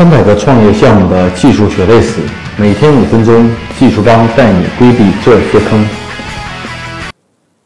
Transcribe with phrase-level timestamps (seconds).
[0.00, 2.22] 三百个创业项目的技术血泪史，
[2.58, 5.86] 每天五分钟，技术帮带你规避这些坑。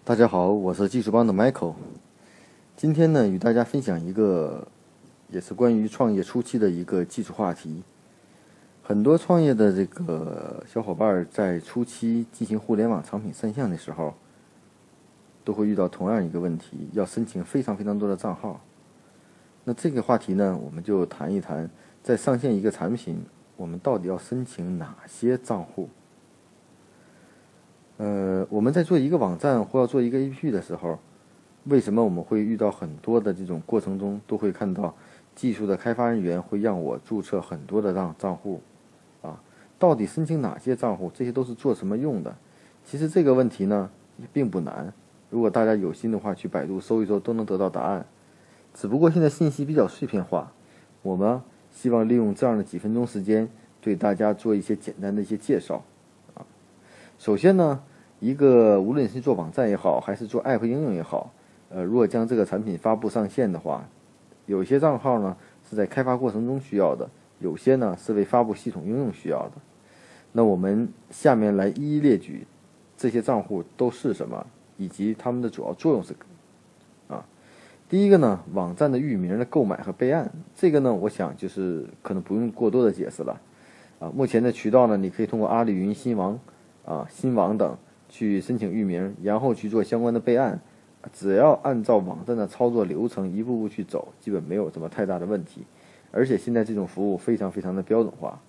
[0.02, 1.74] 大家好，我是技术帮的 Michael。
[2.76, 4.66] 今天呢，与大家分享一个，
[5.28, 7.84] 也是关于创业初期的一个技术话题。
[8.82, 14.12] 很多创业的这个小伙伴在初期进行互联网产品上线的时候，
[15.44, 18.60] 都会遇到同样一个问题，要申请非常非常多的账号。
[19.62, 21.70] 那这个话题呢，我们就谈一谈，
[22.04, 23.24] 在上线一个产品，
[23.56, 25.88] 我们到底要申请哪些账户？
[27.96, 30.98] 呃，我们在做一个网站或要做一个 APP 的时候，
[31.64, 34.94] 为什么我们会遇到很多的这种过程中都会看到
[35.34, 38.60] 技术的开发人员会让我注册很多的账账户？
[39.22, 39.40] 啊，
[39.78, 41.10] 到底申请哪些账户？
[41.14, 42.36] 这些都是做什么用的？
[42.84, 44.92] 其实这个问题呢也并不难，
[45.30, 48.04] 如果大家有心的话，去百度搜一搜都能得到答案。
[48.74, 50.52] 只不过现在信息比较碎片化，
[51.00, 51.40] 我们
[51.74, 53.46] 希望利用这样的几分钟时间，
[53.82, 55.82] 对大家做一些简单的一些介绍。
[56.32, 56.46] 啊，
[57.18, 57.82] 首先呢，
[58.20, 61.30] 一个无论是做网站也好，还是做 App 应用也好，
[61.68, 63.86] 呃，如果将这个产品发布上线的话，
[64.46, 65.36] 有些账号呢
[65.68, 69.52] 是在开发过程中需要的，有些呢是为发布系统应用需要的。
[70.32, 72.46] 那我们下面来一一列举
[72.96, 76.14] 这些账户都是什么，以及它们的主要作用是。
[77.86, 83.40] 第一个呢，网站的域名的购买和备案，这个呢，我想就是可能不用过多的解释了，
[84.00, 86.38] 啊，目前的渠道呢，你可以通过阿里云、新王、
[86.86, 87.76] 啊新网等
[88.08, 90.58] 去申请域名，然后去做相关的备案，
[91.12, 95.62] 只要按照网站的操作流程一步步去走，基本没有什么太大的问题，
[96.10, 98.40] 而且现在这种服务非常非常的标准化，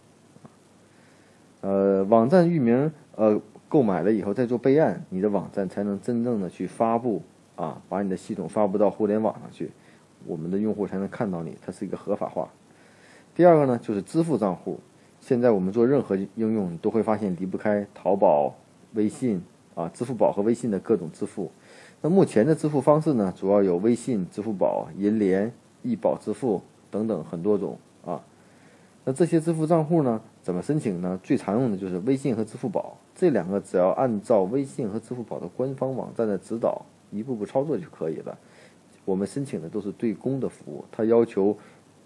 [1.62, 7.22] 呃，网站域名呃购买了以后再做备案，你的网站才能真正的去发布。
[7.56, 9.72] 啊，把你的系统发布到互联网上去，
[10.26, 12.50] 我们的用户才能看到你，它是一个合法化。
[13.34, 14.80] 第二个呢，就是支付账户。
[15.20, 18.54] 现在我们做任何应用，你都会发现离不开淘宝、
[18.94, 19.42] 微信
[19.74, 21.52] 啊、支付宝和微信的各种支付。
[22.02, 25.52] 那目前的支付方式呢，主要有微信、支付宝、银联、
[25.82, 26.62] 易宝支付
[26.92, 28.22] 等等很多种啊。
[29.04, 31.20] 那这些支付账户呢，怎么申请呢？
[31.24, 36.86] 最常用的就是微信和支付宝这两个，只要按照微信和支付宝的官方网站的指导。
[37.16, 38.38] 一步步操作就可以了。
[39.06, 41.56] 我们申请的都是对公的服务，它要求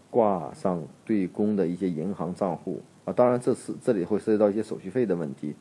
[0.09, 3.14] 挂上对公的一些银行账户啊。
[3.14, 5.56] 当然，这是这里会涉及到一些手续费的问题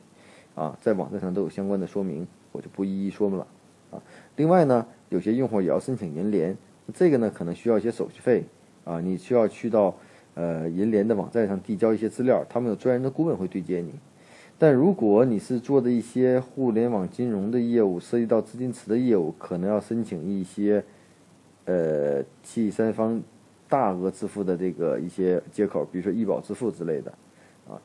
[0.55, 3.47] 啊，在网站上都有相关的说明，我就不一一说了
[3.91, 4.03] 啊。
[4.35, 6.57] 另外呢，有些用户也要申请银联，
[6.93, 8.43] 这个呢可能需要一些手续费
[8.83, 9.95] 啊，你需要去到
[10.33, 13.93] 呃银联的网站上递交一些资料，他们有专人的顾问会对接你。
[14.61, 20.83] 但如果你是做的一些互联网金融的业务，涉及到资金池的业务，可能要申请一些，
[21.63, 23.21] 呃，第三方
[23.69, 27.09] 大额支付的这个一些接口，比如说易宝支付之类的，
[27.69, 27.79] 啊。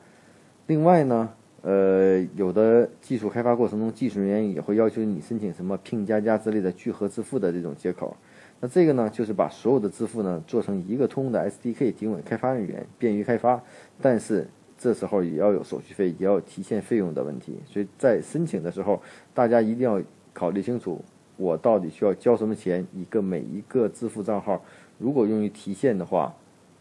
[0.67, 1.29] 另外呢，
[1.61, 8.17] 呃，有的技术开发过程中，技术人员也会要求你申请什么拼加加之类的聚合支付的这种接口。
[8.59, 13.63] 那这个呢，就是把所有的支付呢做成一个通用的 SDK，提供给开发人员，便于开发。
[14.01, 14.45] 但是
[14.77, 19.01] 这时候也要有手续费，也要提现费用的问题，所以在申请的时候，
[19.33, 20.01] 大家一定要
[20.33, 21.01] 考虑清楚，
[21.37, 22.85] 我到底需要交什么钱？
[22.93, 24.61] 一个每一个支付账号，
[24.97, 26.35] 如果用于提现的话，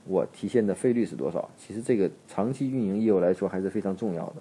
[0.06, 1.48] 我提现的费率是多少？
[1.56, 4.36] 其实这个长期运营业务来说还是非常重要的。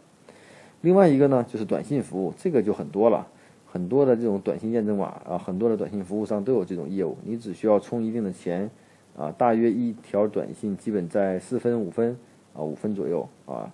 [0.81, 3.25] 另外一个呢，就是短信服务，这个就很多了，
[3.65, 8.69] 很多的这种短信验证码啊，很多的短信服务商都有这种业务，你只需要充一定的钱，
[9.15, 12.17] 啊，大约一条短信基本在四分五分。
[12.53, 13.71] 啊，五分左右啊，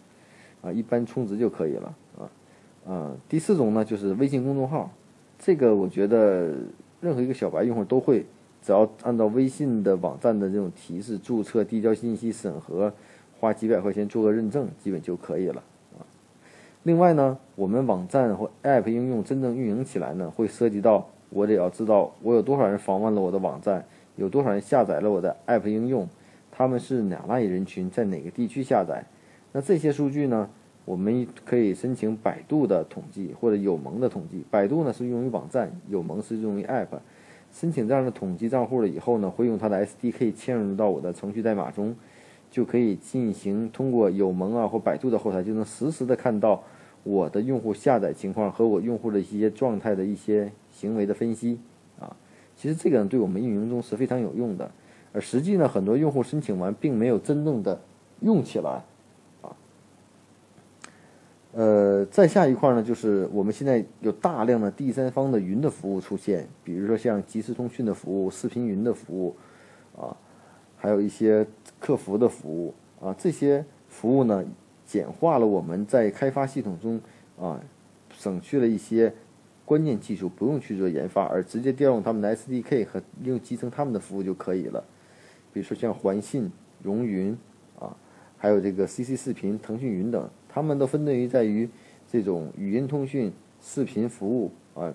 [0.61, 2.21] 啊，一般充值就可以了啊，
[2.91, 4.89] 啊，第四种呢就是微信公众号，
[5.37, 6.53] 这个我觉得
[7.01, 8.25] 任何一个小白用户都会，
[8.61, 12.93] 只要按照微信的网站的这种提示注册、递交信息、审核，
[13.39, 15.63] 花几百块钱做个认证，基本就可以了
[15.97, 16.03] 啊。
[16.83, 23.85] 另外呢，我们网站或 App 应用真正运营起来呢，会涉及到我得要知道我有多少人访问了我的网站，
[24.15, 26.07] 有多少人下载了我的 App 应用。
[26.59, 29.01] 他们是哪类人群，在哪个地区下载？
[29.53, 30.49] 那这些数据呢？
[30.83, 34.43] 我们可以申请百度的统计或者友盟的统计。
[34.51, 36.99] 百度呢是用于网站，友盟是用于 App。
[37.53, 41.95] 申请这样的统计账户了以后呢，会用它的 SDK 嵌入到我的程序代码中，
[42.51, 46.61] 就可以进行通过友盟啊或百度的后台，就能实时的看到
[47.03, 51.57] 我的用户下载情况和我用户的一些状态的一些行为的分析
[52.01, 52.13] 啊。
[52.57, 54.69] 其实这个呢，对我们运营中是非常有用的。
[55.11, 57.81] 而实际呢，很多用户申请完，并没有真正的
[58.21, 58.83] 用起来，
[59.41, 59.49] 啊，
[61.53, 69.35] 呃，再下一块呢，就是我们现在有大量的第三方的云的服务出现，比如说像即时通讯的服务、视频云的服务，
[69.99, 70.15] 啊，
[70.77, 71.47] 还有一些
[71.79, 74.45] 客服的服务，啊，这些服务呢，
[74.85, 77.01] 简化了我们在开发系统中
[77.39, 77.59] 啊，
[78.15, 79.11] 省去了一些
[79.65, 84.83] 关键技术，不用去做研发，而直接调用他们的 SDK 和用集成他们的服务就可以了。
[85.53, 86.51] 比如说像环信、
[86.81, 87.37] 融云
[87.79, 87.95] 啊，
[88.37, 91.69] 还有这个 CC 视频、腾讯云等，他们都分类于在于
[92.11, 93.31] 这种语音通讯、
[93.61, 94.93] 视频服务啊，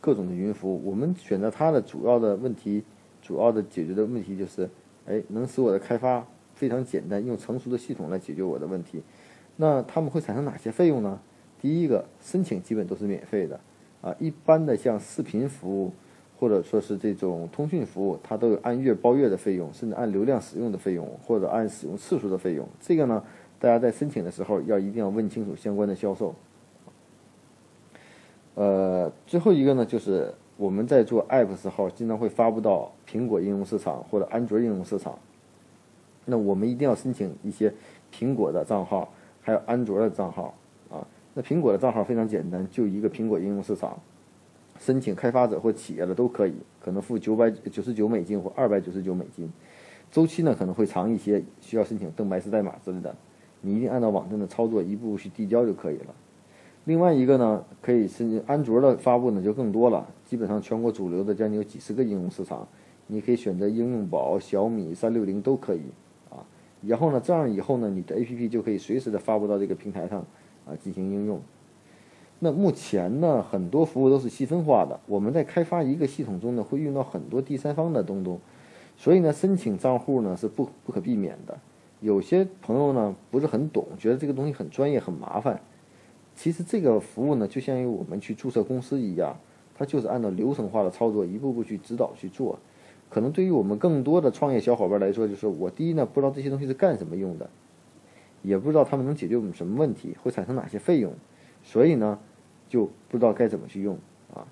[0.00, 0.82] 各种的云服务。
[0.84, 2.82] 我们选择它的主要的问题，
[3.20, 4.68] 主要的解决的问题就是，
[5.06, 6.26] 哎，能使我的开发。
[6.54, 9.02] 非常简单，用成熟的系统来解决我的问题。
[9.56, 11.18] 那他们会产生哪些费用呢？
[11.60, 13.58] 第一个，申请基本都是免费的
[14.00, 14.14] 啊。
[14.20, 15.92] 一般的像视频服务
[16.42, 22.66] 或者说是这种通讯服务，它都有按月包月的费用，甚至按流量使用的费用，或者按使用次数的费用。
[22.80, 23.22] 这个呢，
[23.60, 26.34] 大家在申请的时候要一定要问清楚相关的销售。
[28.56, 35.16] 呃，最后一个呢，就是我们在做 App 时候，经常会发布到苹果应用市场或者安卓应用市场。
[36.24, 37.72] 那我们一定要申请一些
[38.12, 40.52] 苹果的账号，还有安卓的账号
[40.90, 41.06] 啊。
[41.34, 43.96] 那苹果的账号非常简单，就一个苹果应用市场，
[44.78, 49.48] 申请开发者或企业的都可以，可能付九百九十九美金或二百九十九美金，
[50.10, 53.14] 周期呢可能会长一些，需要申请登白石代码之类的。
[53.60, 56.14] 你一定按照网站的操作一步步去递交就可以了。
[56.84, 62.66] 另外一个呢，可以申请安卓的发布呢就更多了，基本上全国主流的将近有几十个应用市场，
[63.06, 65.82] 你可以选择应用宝、小米、三六零都可以
[66.28, 66.44] 啊。
[66.80, 70.18] 然后呢，这样以后呢，你的 APP 就可以随时的发布到这个平台上，
[70.66, 71.40] 啊，进行应用。
[72.44, 74.98] 那目前呢，很多服务都是细分化的。
[75.06, 78.40] 我们在开发一个系统中呢，会用到很多第三方的东东，
[78.96, 81.56] 所以呢，申请账户呢是不不可避免的。
[82.00, 85.60] 有些朋友呢不是很懂，觉得这个东西很专业很麻烦。
[86.34, 89.38] 其实这个服务呢，就像于我们去注册公司一样，
[89.76, 92.58] 它就是按照流程化的操作，一步步去指导去做。
[93.08, 97.48] 可能对于我们更多的创业小伙伴来说，就是我第一呢不知道这些东西是干什么用的，
[98.42, 101.12] 也不知道他们能解决我们什么问题，会产生哪些费用，
[101.62, 102.18] 所以呢
[102.72, 103.98] 就不知道该怎么去用
[104.32, 104.48] 啊。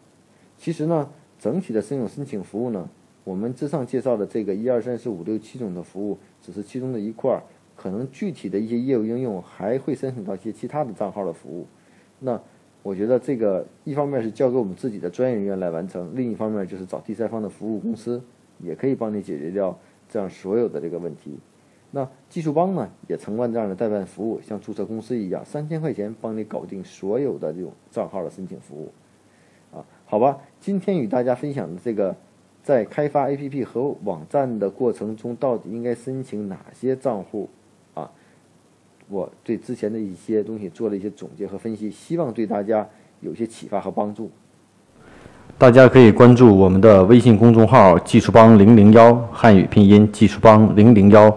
[0.59, 1.09] 其实呢，
[1.39, 2.87] 整体的申请申请服务呢，
[3.25, 7.43] 我们之上介绍的这个一二三四五六七种的服务只是其中的一块儿，
[7.75, 11.67] 可能具体的一些业务应用还会申请到一些其他的账号的服务。
[12.19, 12.39] 那
[12.83, 18.23] 我觉得这个一方面是交给我们自己的专业人员来完成，另一方面就是找第三方的服务公司。
[18.63, 19.75] 也可以帮你解决掉
[20.07, 21.39] 这样所有的这个问题。
[21.93, 28.93] 那技术帮呢，也承办这样的代办服务，像注册公司一样，三千块钱帮你搞定所有的这种账号的申请服务。
[29.73, 32.15] 啊，好吧，今天与大家分享的这个，
[32.63, 37.49] 在开发 APP 和网站的过程中，到底应该申请哪些账户？
[37.95, 38.11] 啊，
[39.09, 42.89] 我对之前的一些东西做了一些总结和分析，希望对大家
[43.21, 44.31] 有些启发和帮助。
[45.59, 51.37] 大家可以关注我们的微信公众号“技术帮零零幺”汉语拼音“技术帮零零幺”，